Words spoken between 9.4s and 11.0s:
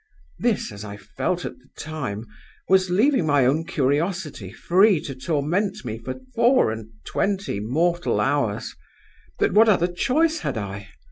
what other choice had I?